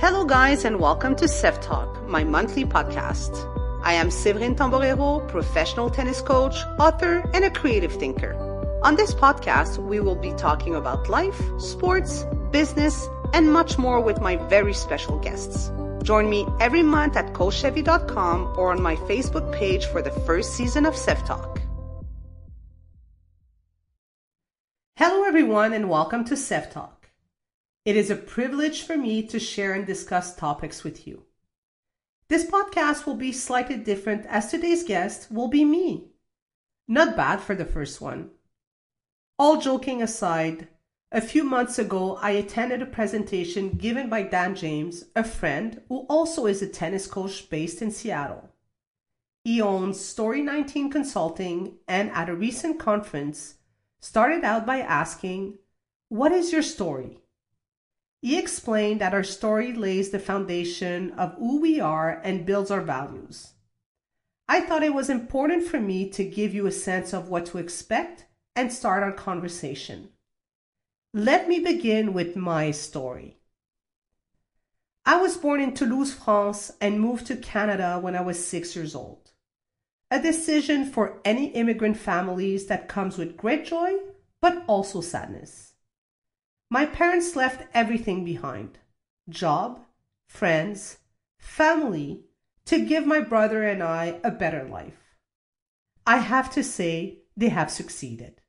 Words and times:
Hello, 0.00 0.24
guys, 0.24 0.64
and 0.64 0.80
welcome 0.80 1.14
to 1.16 1.28
Sev 1.28 1.60
Talk, 1.60 2.08
my 2.08 2.24
monthly 2.24 2.64
podcast. 2.64 3.36
I 3.82 3.92
am 3.92 4.08
Séverine 4.08 4.56
Tamborero, 4.56 5.28
professional 5.28 5.90
tennis 5.90 6.22
coach, 6.22 6.56
author, 6.78 7.22
and 7.34 7.44
a 7.44 7.50
creative 7.50 7.92
thinker. 7.92 8.32
On 8.82 8.96
this 8.96 9.12
podcast, 9.12 9.76
we 9.76 10.00
will 10.00 10.16
be 10.16 10.32
talking 10.32 10.74
about 10.74 11.10
life, 11.10 11.38
sports, 11.58 12.24
business, 12.50 13.10
and 13.34 13.52
much 13.52 13.76
more 13.76 14.00
with 14.00 14.22
my 14.22 14.36
very 14.48 14.72
special 14.72 15.18
guests. 15.18 15.70
Join 16.02 16.30
me 16.30 16.46
every 16.60 16.82
month 16.82 17.14
at 17.18 17.34
coachsevy.com 17.34 18.54
or 18.56 18.72
on 18.72 18.80
my 18.80 18.96
Facebook 18.96 19.52
page 19.52 19.84
for 19.84 20.00
the 20.00 20.12
first 20.24 20.54
season 20.54 20.86
of 20.86 20.96
Sev 20.96 21.22
Talk. 21.26 21.60
Hello, 24.96 25.24
everyone, 25.24 25.74
and 25.74 25.90
welcome 25.90 26.24
to 26.24 26.38
Sev 26.38 26.72
Talk. 26.72 26.99
It 27.84 27.96
is 27.96 28.10
a 28.10 28.16
privilege 28.16 28.82
for 28.82 28.98
me 28.98 29.22
to 29.28 29.38
share 29.38 29.72
and 29.72 29.86
discuss 29.86 30.36
topics 30.36 30.84
with 30.84 31.06
you. 31.06 31.24
This 32.28 32.44
podcast 32.44 33.06
will 33.06 33.14
be 33.14 33.32
slightly 33.32 33.78
different 33.78 34.26
as 34.26 34.50
today's 34.50 34.84
guest 34.84 35.32
will 35.32 35.48
be 35.48 35.64
me. 35.64 36.08
Not 36.86 37.16
bad 37.16 37.40
for 37.40 37.54
the 37.54 37.64
first 37.64 38.00
one. 38.00 38.32
All 39.38 39.56
joking 39.56 40.02
aside, 40.02 40.68
a 41.10 41.22
few 41.22 41.42
months 41.42 41.78
ago 41.78 42.16
I 42.20 42.32
attended 42.32 42.82
a 42.82 42.86
presentation 42.86 43.70
given 43.70 44.10
by 44.10 44.24
Dan 44.24 44.54
James, 44.54 45.06
a 45.16 45.24
friend 45.24 45.80
who 45.88 46.00
also 46.00 46.44
is 46.44 46.60
a 46.60 46.68
tennis 46.68 47.06
coach 47.06 47.48
based 47.48 47.80
in 47.80 47.90
Seattle. 47.90 48.50
He 49.42 49.62
owns 49.62 49.98
Story 49.98 50.42
19 50.42 50.90
Consulting 50.90 51.78
and 51.88 52.10
at 52.10 52.28
a 52.28 52.34
recent 52.34 52.78
conference 52.78 53.54
started 54.00 54.44
out 54.44 54.66
by 54.66 54.80
asking, 54.80 55.56
What 56.10 56.32
is 56.32 56.52
your 56.52 56.62
story? 56.62 57.22
He 58.22 58.38
explained 58.38 59.00
that 59.00 59.14
our 59.14 59.24
story 59.24 59.72
lays 59.72 60.10
the 60.10 60.18
foundation 60.18 61.12
of 61.12 61.34
who 61.34 61.60
we 61.60 61.80
are 61.80 62.20
and 62.22 62.44
builds 62.44 62.70
our 62.70 62.82
values. 62.82 63.54
I 64.46 64.60
thought 64.60 64.82
it 64.82 64.92
was 64.92 65.08
important 65.08 65.64
for 65.64 65.80
me 65.80 66.10
to 66.10 66.24
give 66.24 66.54
you 66.54 66.66
a 66.66 66.72
sense 66.72 67.12
of 67.12 67.28
what 67.28 67.46
to 67.46 67.58
expect 67.58 68.26
and 68.54 68.72
start 68.72 69.02
our 69.02 69.12
conversation. 69.12 70.10
Let 71.14 71.48
me 71.48 71.60
begin 71.60 72.12
with 72.12 72.36
my 72.36 72.72
story. 72.72 73.38
I 75.06 75.16
was 75.16 75.38
born 75.38 75.60
in 75.60 75.74
Toulouse, 75.74 76.12
France, 76.12 76.72
and 76.80 77.00
moved 77.00 77.26
to 77.28 77.36
Canada 77.36 77.98
when 78.00 78.14
I 78.14 78.20
was 78.20 78.44
six 78.44 78.76
years 78.76 78.94
old. 78.94 79.30
A 80.10 80.20
decision 80.20 80.84
for 80.84 81.20
any 81.24 81.46
immigrant 81.46 81.96
families 81.96 82.66
that 82.66 82.88
comes 82.88 83.16
with 83.16 83.36
great 83.36 83.64
joy, 83.64 83.94
but 84.40 84.62
also 84.66 85.00
sadness. 85.00 85.69
My 86.72 86.86
parents 86.86 87.34
left 87.34 87.66
everything 87.74 88.24
behind 88.24 88.78
job, 89.28 89.80
friends, 90.28 90.98
family 91.38 92.24
to 92.64 92.84
give 92.84 93.04
my 93.04 93.20
brother 93.20 93.64
and 93.64 93.82
I 93.82 94.20
a 94.22 94.30
better 94.30 94.64
life. 94.64 95.16
I 96.06 96.18
have 96.18 96.50
to 96.52 96.62
say, 96.62 97.18
they 97.36 97.48
have 97.48 97.70
succeeded. 97.70 98.40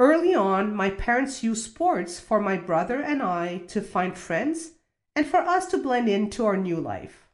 Early 0.00 0.34
on, 0.34 0.74
my 0.74 0.90
parents 0.90 1.44
used 1.44 1.64
sports 1.64 2.18
for 2.18 2.40
my 2.40 2.56
brother 2.56 3.00
and 3.00 3.22
I 3.22 3.58
to 3.68 3.80
find 3.80 4.16
friends 4.16 4.72
and 5.14 5.26
for 5.26 5.38
us 5.38 5.66
to 5.66 5.78
blend 5.78 6.08
into 6.08 6.44
our 6.44 6.56
new 6.56 6.76
life. 6.76 7.28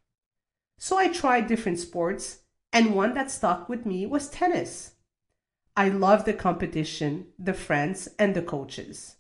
So 0.79 0.99
I 0.99 1.09
tried 1.09 1.47
different 1.47 1.79
sports, 1.79 2.41
and 2.73 2.95
one 2.95 3.15
that 3.15 3.31
stuck 3.31 3.69
with 3.69 3.87
me 3.87 4.05
was 4.05 4.29
tennis. 4.29 4.93
I 5.77 5.89
loved 5.89 6.27
the 6.27 6.35
competition, 6.35 7.29
the 7.39 7.55
friends, 7.55 8.09
and 8.19 8.35
the 8.35 8.43
coaches. 8.43 9.17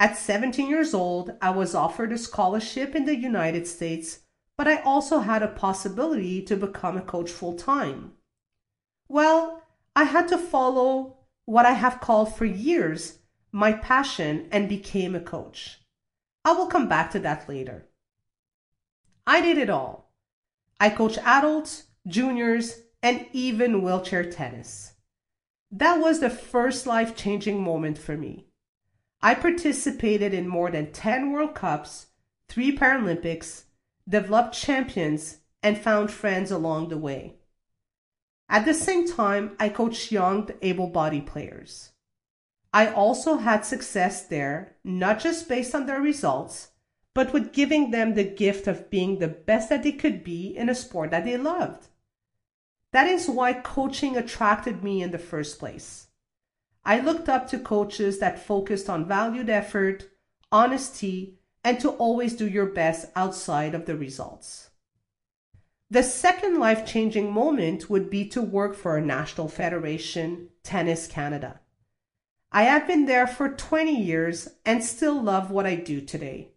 At 0.00 0.16
17 0.16 0.66
years 0.66 0.94
old, 0.94 1.36
I 1.42 1.50
was 1.50 1.74
offered 1.74 2.10
a 2.10 2.16
scholarship 2.16 2.94
in 2.96 3.04
the 3.04 3.14
United 3.14 3.66
States, 3.66 4.20
but 4.56 4.66
I 4.66 4.80
also 4.80 5.18
had 5.18 5.42
a 5.42 5.48
possibility 5.48 6.40
to 6.46 6.56
become 6.56 6.96
a 6.96 7.02
coach 7.02 7.30
full 7.30 7.52
time. 7.52 8.12
Well, 9.08 9.62
I 9.94 10.04
had 10.04 10.26
to 10.28 10.38
follow 10.38 11.18
what 11.44 11.66
I 11.66 11.72
have 11.72 12.00
called 12.00 12.34
for 12.34 12.46
years 12.46 13.18
my 13.52 13.74
passion 13.74 14.48
and 14.50 14.70
became 14.70 15.14
a 15.14 15.20
coach. 15.20 15.80
I 16.46 16.52
will 16.52 16.68
come 16.68 16.88
back 16.88 17.10
to 17.10 17.18
that 17.18 17.46
later. 17.46 17.86
I 19.26 19.42
did 19.42 19.58
it 19.58 19.68
all. 19.68 20.14
I 20.80 20.88
coach 20.88 21.18
adults, 21.18 21.88
juniors, 22.06 22.84
and 23.02 23.26
even 23.32 23.82
wheelchair 23.82 24.30
tennis. 24.30 24.94
That 25.70 26.00
was 26.00 26.20
the 26.20 26.30
first 26.30 26.86
life 26.86 27.14
changing 27.14 27.62
moment 27.62 27.98
for 27.98 28.16
me. 28.16 28.49
I 29.22 29.34
participated 29.34 30.32
in 30.32 30.48
more 30.48 30.70
than 30.70 30.92
10 30.92 31.30
World 31.30 31.54
Cups, 31.54 32.06
three 32.48 32.76
Paralympics, 32.76 33.64
developed 34.08 34.54
champions, 34.54 35.38
and 35.62 35.76
found 35.76 36.10
friends 36.10 36.50
along 36.50 36.88
the 36.88 36.96
way. 36.96 37.36
At 38.48 38.64
the 38.64 38.74
same 38.74 39.06
time, 39.06 39.56
I 39.60 39.68
coached 39.68 40.10
young, 40.10 40.48
able 40.62 40.86
bodied 40.86 41.26
players. 41.26 41.90
I 42.72 42.86
also 42.86 43.36
had 43.36 43.64
success 43.64 44.26
there, 44.26 44.76
not 44.82 45.20
just 45.20 45.48
based 45.48 45.74
on 45.74 45.86
their 45.86 46.00
results, 46.00 46.70
but 47.14 47.32
with 47.32 47.52
giving 47.52 47.90
them 47.90 48.14
the 48.14 48.24
gift 48.24 48.66
of 48.66 48.90
being 48.90 49.18
the 49.18 49.28
best 49.28 49.68
that 49.68 49.82
they 49.82 49.92
could 49.92 50.24
be 50.24 50.56
in 50.56 50.68
a 50.68 50.74
sport 50.74 51.10
that 51.10 51.24
they 51.24 51.36
loved. 51.36 51.88
That 52.92 53.06
is 53.06 53.28
why 53.28 53.52
coaching 53.52 54.16
attracted 54.16 54.82
me 54.82 55.02
in 55.02 55.10
the 55.10 55.18
first 55.18 55.58
place. 55.58 56.08
I 56.84 57.00
looked 57.00 57.28
up 57.28 57.48
to 57.50 57.58
coaches 57.58 58.18
that 58.18 58.44
focused 58.44 58.88
on 58.88 59.06
valued 59.06 59.50
effort, 59.50 60.10
honesty, 60.50 61.38
and 61.62 61.78
to 61.80 61.90
always 61.90 62.34
do 62.34 62.48
your 62.48 62.66
best 62.66 63.08
outside 63.14 63.74
of 63.74 63.86
the 63.86 63.96
results. 63.96 64.70
The 65.90 66.02
second 66.02 66.58
life 66.58 66.86
changing 66.86 67.32
moment 67.32 67.90
would 67.90 68.10
be 68.10 68.28
to 68.28 68.40
work 68.40 68.74
for 68.74 68.96
a 68.96 69.04
national 69.04 69.48
federation, 69.48 70.48
Tennis 70.62 71.06
Canada. 71.06 71.60
I 72.52 72.62
have 72.62 72.86
been 72.86 73.06
there 73.06 73.26
for 73.26 73.48
20 73.48 73.94
years 73.94 74.48
and 74.64 74.82
still 74.82 75.20
love 75.20 75.50
what 75.50 75.66
I 75.66 75.74
do 75.74 76.00
today. 76.00 76.52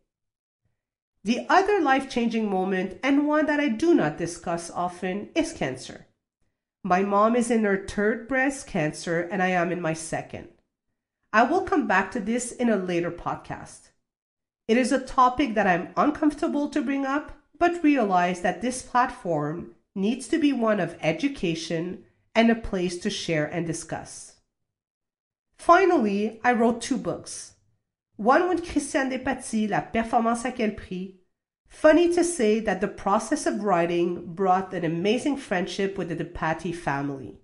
The 1.24 1.46
other 1.50 1.80
life 1.80 2.10
changing 2.10 2.50
moment, 2.50 3.00
and 3.02 3.28
one 3.28 3.46
that 3.46 3.60
I 3.60 3.70
do 3.70 3.94
not 3.94 4.18
discuss 4.18 4.70
often, 4.70 5.30
is 5.36 5.54
cancer. 5.54 6.08
My 6.86 7.02
mom 7.02 7.38
is 7.38 7.50
in 7.50 7.64
her 7.64 7.88
third 7.88 8.28
breast 8.28 8.68
cancer, 8.68 9.22
and 9.22 9.42
I 9.42 9.48
am 9.48 9.72
in 9.72 9.80
my 9.80 9.94
second. 9.94 10.50
I 11.32 11.44
will 11.44 11.62
come 11.62 11.88
back 11.88 12.12
to 12.12 12.20
this 12.20 12.52
in 12.52 12.70
a 12.70 12.76
later 12.76 13.10
podcast. 13.10 13.90
It 14.68 14.78
is 14.78 14.92
a 14.92 15.00
topic 15.00 15.56
that 15.56 15.66
I'm 15.66 15.94
uncomfortable 15.96 16.68
to 16.70 16.82
bring 16.82 17.06
up, 17.06 17.32
but 17.58 17.84
realize 17.84 18.42
that 18.42 18.62
this 18.62 18.82
platform 18.82 19.76
needs 19.96 20.28
to 20.28 20.38
be 20.38 20.52
one 20.52 20.82
of 20.82 20.98
education 21.02 22.04
and 22.36 22.52
a 22.52 22.56
place 22.56 22.98
to 23.00 23.10
share 23.10 23.46
and 23.46 23.66
discuss. 23.66 24.42
Finally, 25.56 26.42
I 26.44 26.52
wrote 26.52 26.82
two 26.82 26.98
books. 26.98 27.54
One 28.18 28.50
with 28.50 28.70
Christiane 28.70 29.10
Despatie, 29.10 29.70
La 29.70 29.82
Performance 29.82 30.44
à 30.44 30.54
quel 30.54 30.72
prix, 30.72 31.23
Funny 31.74 32.14
to 32.14 32.24
say 32.24 32.60
that 32.62 32.82
the 32.82 32.88
process 32.88 33.48
of 33.48 33.64
writing 33.64 34.36
brought 34.36 34.74
an 34.76 34.86
amazing 34.86 35.36
friendship 35.36 35.98
with 35.98 36.08
the 36.08 36.16
Despatie 36.16 36.74
family. 36.74 37.40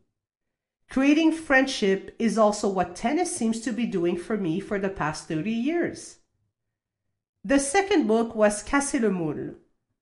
Creating 0.89 1.31
friendship 1.31 2.15
is 2.19 2.37
also 2.37 2.69
what 2.69 2.95
tennis 2.95 3.35
seems 3.35 3.59
to 3.59 3.73
be 3.73 3.87
doing 3.87 4.15
for 4.15 4.37
me 4.37 4.59
for 4.59 4.79
the 4.79 4.87
past 4.87 5.27
30 5.27 5.51
years. 5.51 6.19
The 7.43 7.59
second 7.59 8.05
book 8.07 8.35
was 8.35 8.63
Casser 8.63 9.01
le 9.01 9.09
Moule 9.09 9.55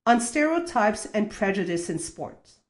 on 0.06 0.20
stereotypes 0.20 1.06
and 1.06 1.30
prejudice 1.30 1.88
in 1.88 1.98
sports. 1.98 2.60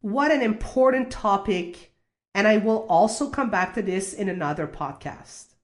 What 0.00 0.30
an 0.30 0.40
important 0.40 1.10
topic, 1.10 1.94
and 2.32 2.46
I 2.46 2.58
will 2.58 2.86
also 2.88 3.28
come 3.28 3.50
back 3.50 3.74
to 3.74 3.82
this 3.82 4.14
in 4.14 4.28
another 4.28 4.68
podcast. 4.68 5.56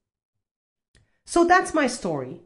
So 1.25 1.45
that's 1.45 1.73
my 1.73 1.87
story. 1.87 2.43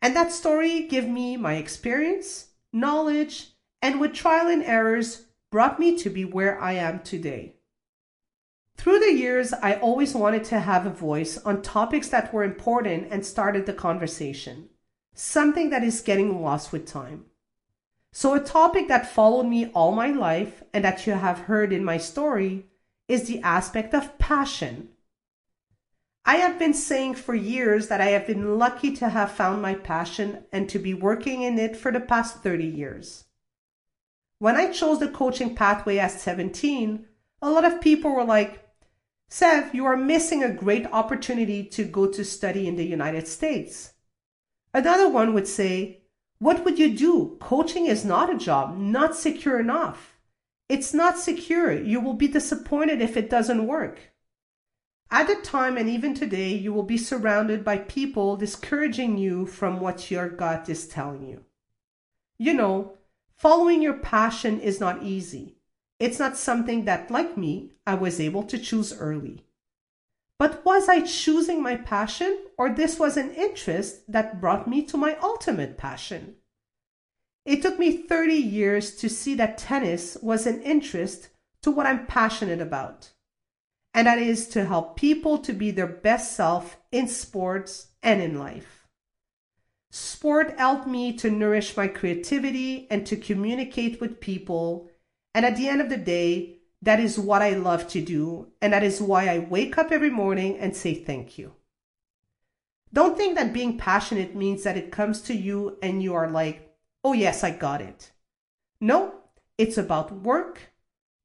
And 0.00 0.14
that 0.14 0.32
story 0.32 0.82
gave 0.82 1.08
me 1.08 1.36
my 1.36 1.54
experience, 1.54 2.48
knowledge, 2.72 3.48
and 3.82 4.00
with 4.00 4.12
trial 4.12 4.48
and 4.48 4.62
errors 4.62 5.26
brought 5.50 5.80
me 5.80 5.96
to 5.98 6.10
be 6.10 6.24
where 6.24 6.60
I 6.60 6.72
am 6.72 7.00
today. 7.00 7.54
Through 8.76 9.00
the 9.00 9.12
years, 9.12 9.52
I 9.52 9.74
always 9.74 10.14
wanted 10.14 10.44
to 10.44 10.60
have 10.60 10.86
a 10.86 10.90
voice 10.90 11.36
on 11.38 11.62
topics 11.62 12.08
that 12.10 12.32
were 12.32 12.44
important 12.44 13.08
and 13.10 13.26
started 13.26 13.66
the 13.66 13.72
conversation, 13.72 14.68
something 15.14 15.70
that 15.70 15.82
is 15.82 16.00
getting 16.00 16.40
lost 16.40 16.70
with 16.70 16.86
time. 16.86 17.24
So, 18.12 18.34
a 18.34 18.40
topic 18.40 18.88
that 18.88 19.12
followed 19.12 19.46
me 19.46 19.66
all 19.72 19.92
my 19.92 20.10
life 20.10 20.62
and 20.72 20.84
that 20.84 21.06
you 21.06 21.14
have 21.14 21.40
heard 21.40 21.72
in 21.72 21.84
my 21.84 21.98
story 21.98 22.66
is 23.08 23.26
the 23.26 23.42
aspect 23.42 23.94
of 23.94 24.16
passion 24.18 24.90
I 26.28 26.36
have 26.36 26.58
been 26.58 26.74
saying 26.74 27.14
for 27.14 27.34
years 27.34 27.88
that 27.88 28.02
I 28.02 28.08
have 28.08 28.26
been 28.26 28.58
lucky 28.58 28.94
to 28.96 29.08
have 29.08 29.32
found 29.32 29.62
my 29.62 29.72
passion 29.72 30.44
and 30.52 30.68
to 30.68 30.78
be 30.78 30.92
working 30.92 31.40
in 31.40 31.58
it 31.58 31.74
for 31.74 31.90
the 31.90 32.00
past 32.00 32.42
30 32.42 32.66
years. 32.66 33.24
When 34.38 34.54
I 34.54 34.70
chose 34.70 35.00
the 35.00 35.08
coaching 35.08 35.54
pathway 35.54 35.96
at 35.96 36.10
17, 36.10 37.06
a 37.40 37.50
lot 37.50 37.64
of 37.64 37.80
people 37.80 38.14
were 38.14 38.26
like, 38.26 38.62
Sev, 39.30 39.74
you 39.74 39.86
are 39.86 39.96
missing 39.96 40.44
a 40.44 40.52
great 40.52 40.84
opportunity 40.92 41.64
to 41.64 41.84
go 41.84 42.06
to 42.06 42.22
study 42.26 42.68
in 42.68 42.76
the 42.76 42.84
United 42.84 43.26
States. 43.26 43.94
Another 44.74 45.08
one 45.08 45.32
would 45.32 45.48
say, 45.48 46.02
What 46.40 46.62
would 46.62 46.78
you 46.78 46.94
do? 46.94 47.38
Coaching 47.40 47.86
is 47.86 48.04
not 48.04 48.28
a 48.28 48.36
job, 48.36 48.76
not 48.76 49.16
secure 49.16 49.58
enough. 49.58 50.18
It's 50.68 50.92
not 50.92 51.16
secure. 51.16 51.72
You 51.72 52.00
will 52.00 52.12
be 52.12 52.28
disappointed 52.28 53.00
if 53.00 53.16
it 53.16 53.30
doesn't 53.30 53.66
work. 53.66 53.98
At 55.10 55.26
the 55.26 55.36
time 55.36 55.78
and 55.78 55.88
even 55.88 56.12
today, 56.12 56.50
you 56.50 56.72
will 56.72 56.82
be 56.82 56.98
surrounded 56.98 57.64
by 57.64 57.78
people 57.78 58.36
discouraging 58.36 59.16
you 59.16 59.46
from 59.46 59.80
what 59.80 60.10
your 60.10 60.28
gut 60.28 60.68
is 60.68 60.86
telling 60.86 61.26
you. 61.26 61.44
You 62.38 62.52
know, 62.52 62.98
following 63.34 63.80
your 63.80 63.94
passion 63.94 64.60
is 64.60 64.80
not 64.80 65.02
easy. 65.02 65.56
It's 65.98 66.18
not 66.18 66.36
something 66.36 66.84
that, 66.84 67.10
like 67.10 67.38
me, 67.38 67.72
I 67.86 67.94
was 67.94 68.20
able 68.20 68.42
to 68.44 68.58
choose 68.58 68.92
early. 68.92 69.44
But 70.38 70.64
was 70.64 70.88
I 70.88 71.00
choosing 71.00 71.62
my 71.62 71.76
passion, 71.76 72.44
or 72.56 72.70
this 72.70 72.98
was 72.98 73.16
an 73.16 73.32
interest 73.34 74.12
that 74.12 74.40
brought 74.40 74.68
me 74.68 74.82
to 74.82 74.96
my 74.96 75.16
ultimate 75.22 75.78
passion? 75.78 76.36
It 77.44 77.62
took 77.62 77.78
me 77.78 77.96
30 77.96 78.34
years 78.34 78.94
to 78.96 79.08
see 79.08 79.34
that 79.36 79.58
tennis 79.58 80.18
was 80.20 80.46
an 80.46 80.60
interest 80.62 81.30
to 81.62 81.70
what 81.70 81.86
I'm 81.86 82.06
passionate 82.06 82.60
about, 82.60 83.10
and 83.94 84.06
that 84.06 84.18
is 84.18 84.48
to 84.48 84.64
help 84.64 84.96
people 84.96 85.38
to 85.38 85.52
be 85.52 85.70
their 85.70 85.86
best 85.86 86.36
self 86.36 86.76
in 86.92 87.08
sports 87.08 87.88
and 88.02 88.20
in 88.22 88.38
life. 88.38 88.86
Sport 89.90 90.58
helped 90.58 90.86
me 90.86 91.12
to 91.14 91.30
nourish 91.30 91.76
my 91.76 91.88
creativity 91.88 92.86
and 92.90 93.06
to 93.06 93.16
communicate 93.16 94.00
with 94.00 94.20
people, 94.20 94.90
and 95.34 95.46
at 95.46 95.56
the 95.56 95.68
end 95.68 95.80
of 95.80 95.88
the 95.88 95.96
day, 95.96 96.58
that 96.82 97.00
is 97.00 97.18
what 97.18 97.42
I 97.42 97.50
love 97.50 97.88
to 97.88 98.00
do, 98.00 98.52
and 98.60 98.72
that 98.72 98.84
is 98.84 99.00
why 99.00 99.28
I 99.28 99.38
wake 99.38 99.78
up 99.78 99.90
every 99.90 100.10
morning 100.10 100.58
and 100.58 100.76
say 100.76 100.94
thank 100.94 101.38
you. 101.38 101.54
Don't 102.92 103.16
think 103.16 103.34
that 103.36 103.52
being 103.52 103.76
passionate 103.76 104.34
means 104.34 104.62
that 104.62 104.76
it 104.76 104.92
comes 104.92 105.20
to 105.22 105.34
you 105.34 105.78
and 105.82 106.02
you 106.02 106.14
are 106.14 106.30
like, 106.30 106.74
oh, 107.04 107.12
yes, 107.12 107.44
I 107.44 107.50
got 107.50 107.82
it. 107.82 108.12
No, 108.80 109.14
it's 109.58 109.76
about 109.76 110.12
work, 110.12 110.72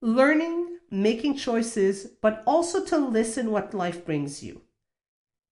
learning, 0.01 0.72
making 0.93 1.35
choices, 1.35 2.05
but 2.21 2.43
also 2.45 2.85
to 2.85 2.97
listen 2.97 3.49
what 3.49 3.73
life 3.73 4.05
brings 4.05 4.43
you. 4.43 4.61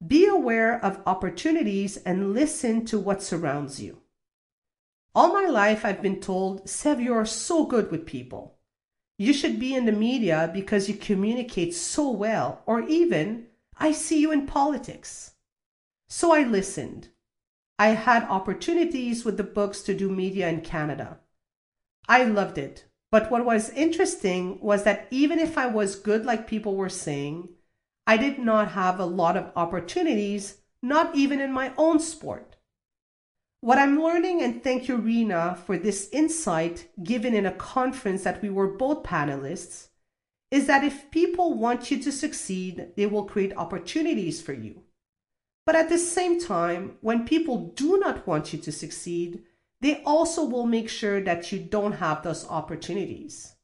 Be 0.07 0.27
aware 0.27 0.85
of 0.85 1.03
opportunities 1.07 1.97
and 1.97 2.35
listen 2.35 2.85
to 2.87 2.99
what 2.99 3.23
surrounds 3.23 3.81
you. 3.81 4.03
All 5.15 5.33
my 5.33 5.47
life, 5.47 5.85
I've 5.85 6.03
been 6.03 6.21
told, 6.21 6.69
Sev, 6.69 7.01
you 7.01 7.15
are 7.15 7.27
so 7.27 7.65
good 7.65 7.91
with 7.91 8.07
people. 8.07 8.59
You 9.19 9.33
should 9.33 9.59
be 9.59 9.75
in 9.75 9.87
the 9.87 9.93
media 9.93 10.51
because 10.53 10.89
you 10.89 10.95
communicate 10.95 11.75
so 11.75 12.11
well, 12.11 12.63
or 12.67 12.83
even, 12.83 13.47
I 13.77 13.93
see 13.93 14.21
you 14.21 14.33
in 14.33 14.47
politics. 14.47 15.33
So 16.09 16.33
I 16.33 16.43
listened. 16.43 17.09
I 17.79 17.89
had 17.89 18.25
opportunities 18.25 19.25
with 19.25 19.39
the 19.39 19.43
books 19.45 19.81
to 19.83 19.95
do 19.95 20.11
media 20.11 20.49
in 20.49 20.61
Canada. 20.61 21.19
I 22.07 22.25
loved 22.25 22.59
it. 22.59 22.85
But 23.11 23.31
what 23.31 23.45
was 23.45 23.71
interesting 23.71 24.61
was 24.61 24.85
that 24.85 25.09
even 25.11 25.39
if 25.39 25.59
I 25.59 25.67
was 25.67 25.97
good, 25.97 26.25
like 26.25 26.47
people 26.47 26.77
were 26.77 26.89
saying, 26.89 27.49
I 28.07 28.17
did 28.17 28.39
not 28.39 28.73
have 28.73 29.01
a 29.01 29.05
lot 29.05 29.37
of 29.37 29.53
opportunities, 29.57 30.59
not 30.83 31.15
even 31.15 31.41
in 31.41 31.53
my 31.53 31.73
own 31.77 31.99
sport. 31.99 32.57
What 33.63 33.79
I'm 33.79 34.03
learning, 34.03 34.43
and 34.43 34.63
thank 34.63 34.89
you, 34.89 34.97
Rena, 34.97 35.59
for 35.67 35.77
this 35.77 36.09
insight 36.13 36.89
given 37.03 37.35
in 37.35 37.45
a 37.45 37.53
conference 37.53 38.23
that 38.23 38.41
we 38.41 38.49
were 38.49 38.69
both 38.69 39.03
panelists, 39.03 39.89
is 40.51 40.67
that 40.67 40.83
if 40.83 41.11
people 41.11 41.55
want 41.55 41.91
you 41.91 41.99
to 41.99 42.11
succeed, 42.11 42.93
they 42.97 43.07
will 43.07 43.25
create 43.25 43.57
opportunities 43.57 44.41
for 44.41 44.53
you. 44.53 44.83
But 45.67 45.77
at 45.77 45.89
the 45.89 45.99
same 45.99 46.41
time, 46.41 46.97
when 47.01 47.27
people 47.27 47.73
do 47.77 47.99
not 47.99 48.27
want 48.27 48.53
you 48.53 48.59
to 48.61 48.73
succeed, 48.73 49.43
they 49.81 50.03
also 50.05 50.45
will 50.45 50.67
make 50.67 50.89
sure 50.89 51.23
that 51.23 51.51
you 51.53 51.59
don't 51.59 51.93
have 51.93 52.23
those 52.23 52.47
opportunities. 52.49 53.55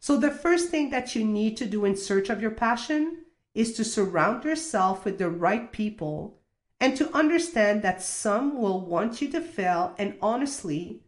So, 0.00 0.16
the 0.16 0.30
first 0.30 0.68
thing 0.68 0.90
that 0.90 1.14
you 1.14 1.24
need 1.24 1.56
to 1.58 1.66
do 1.66 1.84
in 1.84 1.96
search 1.96 2.28
of 2.28 2.42
your 2.42 2.50
passion 2.50 3.24
is 3.54 3.74
to 3.74 3.84
surround 3.84 4.44
yourself 4.44 5.04
with 5.04 5.18
the 5.18 5.30
right 5.30 5.70
people 5.70 6.40
and 6.80 6.96
to 6.96 7.14
understand 7.16 7.82
that 7.82 8.02
some 8.02 8.58
will 8.58 8.80
want 8.80 9.22
you 9.22 9.30
to 9.30 9.40
fail, 9.40 9.94
and 9.98 10.16
honestly, 10.20 11.00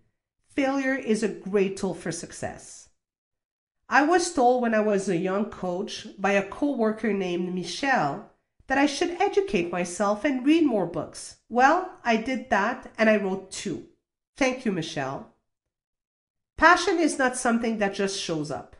failure 0.46 0.94
is 0.94 1.24
a 1.24 1.28
great 1.28 1.76
tool 1.76 1.94
for 1.94 2.12
success. 2.12 2.90
I 3.88 4.02
was 4.02 4.32
told 4.32 4.62
when 4.62 4.74
I 4.74 4.80
was 4.80 5.08
a 5.08 5.16
young 5.16 5.46
coach 5.46 6.06
by 6.16 6.32
a 6.32 6.48
coworker 6.48 7.12
named 7.12 7.52
Michelle 7.52 8.30
that 8.68 8.78
I 8.78 8.86
should 8.86 9.20
educate 9.20 9.72
myself 9.72 10.24
and 10.24 10.46
read 10.46 10.64
more 10.64 10.86
books. 10.86 11.38
Well, 11.48 11.90
I 12.04 12.16
did 12.16 12.50
that 12.50 12.92
and 12.96 13.10
I 13.10 13.16
wrote 13.16 13.50
two. 13.50 13.88
Thank 14.36 14.64
you, 14.64 14.72
Michelle. 14.72 15.32
Passion 16.56 16.98
is 16.98 17.18
not 17.18 17.36
something 17.36 17.78
that 17.78 17.94
just 17.94 18.20
shows 18.20 18.50
up. 18.50 18.76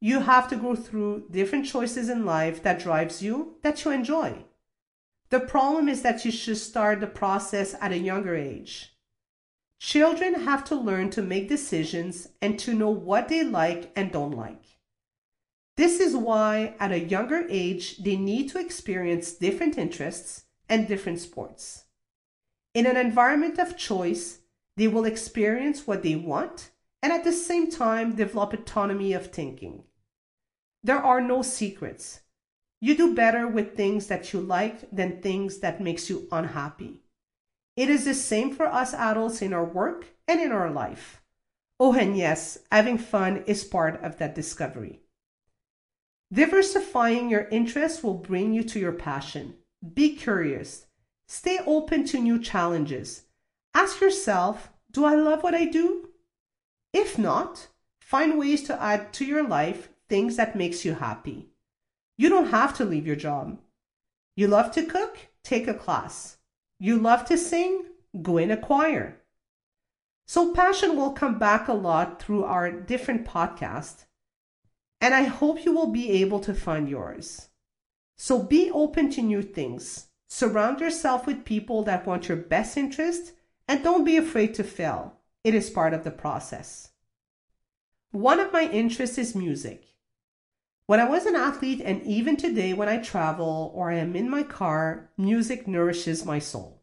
You 0.00 0.20
have 0.20 0.48
to 0.48 0.56
go 0.56 0.74
through 0.74 1.28
different 1.30 1.66
choices 1.66 2.08
in 2.08 2.26
life 2.26 2.62
that 2.62 2.80
drives 2.80 3.22
you 3.22 3.56
that 3.62 3.84
you 3.84 3.90
enjoy. 3.90 4.44
The 5.30 5.40
problem 5.40 5.88
is 5.88 6.02
that 6.02 6.24
you 6.24 6.30
should 6.30 6.58
start 6.58 7.00
the 7.00 7.06
process 7.06 7.74
at 7.80 7.92
a 7.92 7.98
younger 7.98 8.36
age. 8.36 8.94
Children 9.78 10.34
have 10.44 10.64
to 10.66 10.74
learn 10.74 11.10
to 11.10 11.22
make 11.22 11.48
decisions 11.48 12.28
and 12.40 12.58
to 12.60 12.74
know 12.74 12.90
what 12.90 13.28
they 13.28 13.42
like 13.42 13.90
and 13.96 14.12
don't 14.12 14.36
like. 14.36 14.78
This 15.76 16.00
is 16.00 16.14
why, 16.14 16.74
at 16.78 16.92
a 16.92 17.00
younger 17.00 17.46
age, 17.48 17.96
they 17.98 18.16
need 18.16 18.50
to 18.50 18.60
experience 18.60 19.32
different 19.32 19.78
interests 19.78 20.44
and 20.68 20.86
different 20.86 21.18
sports. 21.18 21.84
In 22.74 22.86
an 22.86 22.96
environment 22.96 23.58
of 23.58 23.76
choice, 23.76 24.38
they 24.76 24.88
will 24.88 25.04
experience 25.04 25.86
what 25.86 26.02
they 26.02 26.16
want 26.16 26.70
and 27.02 27.12
at 27.12 27.24
the 27.24 27.32
same 27.32 27.70
time 27.70 28.14
develop 28.14 28.52
autonomy 28.52 29.12
of 29.12 29.32
thinking. 29.32 29.84
There 30.84 30.98
are 30.98 31.20
no 31.20 31.42
secrets. 31.42 32.20
You 32.80 32.96
do 32.96 33.14
better 33.14 33.46
with 33.46 33.76
things 33.76 34.08
that 34.08 34.32
you 34.32 34.40
like 34.40 34.90
than 34.90 35.20
things 35.20 35.58
that 35.58 35.80
makes 35.80 36.10
you 36.10 36.28
unhappy. 36.32 37.02
It 37.76 37.88
is 37.88 38.04
the 38.04 38.14
same 38.14 38.54
for 38.54 38.66
us 38.66 38.92
adults 38.92 39.40
in 39.40 39.52
our 39.52 39.64
work 39.64 40.06
and 40.26 40.40
in 40.40 40.52
our 40.52 40.70
life. 40.70 41.22
Oh, 41.78 41.94
and 41.94 42.16
yes, 42.16 42.58
having 42.70 42.98
fun 42.98 43.44
is 43.46 43.64
part 43.64 44.02
of 44.02 44.18
that 44.18 44.34
discovery. 44.34 45.00
Diversifying 46.32 47.28
your 47.28 47.48
interests 47.48 48.02
will 48.02 48.14
bring 48.14 48.52
you 48.52 48.62
to 48.64 48.80
your 48.80 48.92
passion. 48.92 49.54
Be 49.94 50.16
curious. 50.16 50.86
Stay 51.26 51.58
open 51.66 52.04
to 52.06 52.20
new 52.20 52.40
challenges. 52.40 53.22
Ask 53.74 54.00
yourself, 54.00 54.70
do 54.90 55.04
I 55.04 55.14
love 55.14 55.42
what 55.42 55.54
I 55.54 55.64
do? 55.64 56.10
If 56.92 57.18
not, 57.18 57.68
find 58.00 58.38
ways 58.38 58.62
to 58.64 58.82
add 58.82 59.12
to 59.14 59.24
your 59.24 59.46
life 59.46 59.88
things 60.08 60.36
that 60.36 60.56
makes 60.56 60.84
you 60.84 60.94
happy. 60.94 61.48
You 62.18 62.28
don't 62.28 62.50
have 62.50 62.76
to 62.76 62.84
leave 62.84 63.06
your 63.06 63.16
job. 63.16 63.58
You 64.36 64.48
love 64.48 64.72
to 64.72 64.84
cook? 64.84 65.18
Take 65.42 65.66
a 65.66 65.74
class. 65.74 66.36
You 66.78 66.98
love 66.98 67.24
to 67.26 67.38
sing? 67.38 67.84
Go 68.20 68.36
in 68.38 68.50
a 68.50 68.56
choir. 68.56 69.22
So, 70.26 70.54
passion 70.54 70.96
will 70.96 71.12
come 71.12 71.38
back 71.38 71.68
a 71.68 71.72
lot 71.72 72.22
through 72.22 72.44
our 72.44 72.70
different 72.70 73.26
podcasts, 73.26 74.04
and 75.00 75.14
I 75.14 75.24
hope 75.24 75.64
you 75.64 75.72
will 75.72 75.88
be 75.88 76.10
able 76.22 76.40
to 76.40 76.54
find 76.54 76.88
yours. 76.88 77.48
So, 78.16 78.42
be 78.42 78.70
open 78.70 79.10
to 79.10 79.22
new 79.22 79.42
things. 79.42 80.06
Surround 80.28 80.80
yourself 80.80 81.26
with 81.26 81.44
people 81.44 81.82
that 81.84 82.06
want 82.06 82.28
your 82.28 82.36
best 82.36 82.76
interest, 82.76 83.32
and 83.68 83.82
don't 83.82 84.04
be 84.04 84.16
afraid 84.16 84.54
to 84.54 84.64
fail. 84.64 85.18
It 85.44 85.54
is 85.54 85.70
part 85.70 85.94
of 85.94 86.04
the 86.04 86.10
process. 86.10 86.90
One 88.10 88.40
of 88.40 88.52
my 88.52 88.68
interests 88.68 89.18
is 89.18 89.34
music. 89.34 89.84
When 90.86 91.00
I 91.00 91.08
was 91.08 91.26
an 91.26 91.36
athlete, 91.36 91.80
and 91.82 92.02
even 92.02 92.36
today 92.36 92.74
when 92.74 92.88
I 92.88 92.98
travel 92.98 93.72
or 93.74 93.90
I 93.90 93.96
am 93.96 94.14
in 94.14 94.28
my 94.28 94.42
car, 94.42 95.10
music 95.16 95.66
nourishes 95.66 96.24
my 96.24 96.38
soul. 96.38 96.82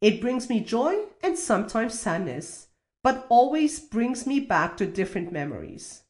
It 0.00 0.20
brings 0.20 0.48
me 0.48 0.60
joy 0.60 0.94
and 1.22 1.38
sometimes 1.38 1.98
sadness, 1.98 2.68
but 3.02 3.26
always 3.28 3.80
brings 3.80 4.26
me 4.26 4.40
back 4.40 4.76
to 4.76 4.86
different 4.86 5.32
memories. 5.32 6.02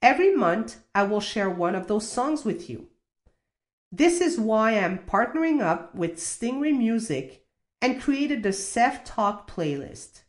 Every 0.00 0.34
month, 0.34 0.78
I 0.94 1.02
will 1.02 1.20
share 1.20 1.50
one 1.50 1.74
of 1.74 1.86
those 1.86 2.08
songs 2.08 2.44
with 2.44 2.70
you. 2.70 2.88
This 3.90 4.20
is 4.20 4.40
why 4.40 4.78
I'm 4.78 5.00
partnering 5.00 5.60
up 5.60 5.94
with 5.94 6.16
Stingray 6.16 6.76
Music 6.76 7.41
and 7.82 8.00
created 8.00 8.42
the 8.42 8.54
Sev 8.54 9.04
Talk 9.04 9.50
playlist. 9.50 10.22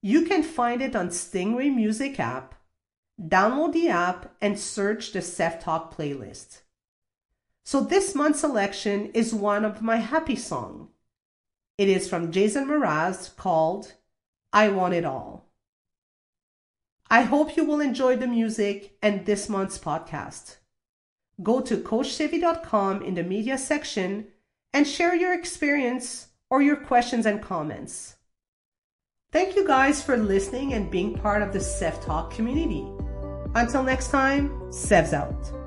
You 0.00 0.22
can 0.22 0.42
find 0.42 0.80
it 0.80 0.96
on 0.96 1.08
Stingray 1.08 1.74
Music 1.74 2.18
app 2.18 2.54
download 3.20 3.72
the 3.72 3.88
app 3.88 4.34
and 4.40 4.58
search 4.58 5.12
the 5.12 5.22
Sev 5.22 5.60
Talk 5.60 5.96
playlist. 5.96 6.62
So 7.64 7.80
this 7.80 8.14
month's 8.14 8.40
selection 8.40 9.10
is 9.12 9.34
one 9.34 9.64
of 9.64 9.82
my 9.82 9.96
happy 9.96 10.36
song. 10.36 10.88
It 11.78 11.88
is 11.88 12.08
from 12.08 12.32
Jason 12.32 12.66
Mraz 12.66 13.34
called 13.36 13.94
I 14.52 14.68
Want 14.68 14.94
It 14.94 15.04
All. 15.04 15.48
I 17.10 17.22
hope 17.22 17.56
you 17.56 17.64
will 17.64 17.80
enjoy 17.80 18.16
the 18.16 18.26
music 18.26 18.96
and 19.02 19.26
this 19.26 19.48
month's 19.48 19.78
podcast. 19.78 20.56
Go 21.42 21.60
to 21.60 21.76
CoachSevy.com 21.76 23.02
in 23.02 23.14
the 23.14 23.22
media 23.22 23.58
section 23.58 24.28
and 24.72 24.86
share 24.86 25.14
your 25.14 25.34
experience 25.34 26.28
or 26.52 26.60
your 26.60 26.76
questions 26.76 27.24
and 27.24 27.40
comments. 27.40 28.16
Thank 29.32 29.56
you 29.56 29.66
guys 29.66 30.02
for 30.02 30.18
listening 30.18 30.74
and 30.74 30.90
being 30.90 31.14
part 31.14 31.40
of 31.40 31.50
the 31.50 31.60
Sev 31.60 31.98
Talk 32.04 32.30
community. 32.30 32.86
Until 33.54 33.82
next 33.82 34.10
time, 34.10 34.70
Sev's 34.70 35.14
out. 35.14 35.61